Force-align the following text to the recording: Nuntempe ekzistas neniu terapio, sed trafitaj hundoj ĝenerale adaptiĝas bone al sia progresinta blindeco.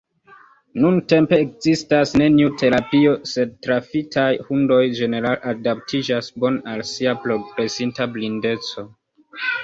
Nuntempe 0.83 1.37
ekzistas 1.43 2.13
neniu 2.21 2.47
terapio, 2.61 3.11
sed 3.31 3.51
trafitaj 3.67 4.29
hundoj 4.47 4.79
ĝenerale 5.01 5.39
adaptiĝas 5.51 6.31
bone 6.45 6.63
al 6.73 6.81
sia 6.93 7.13
progresinta 7.27 8.09
blindeco. 8.17 8.87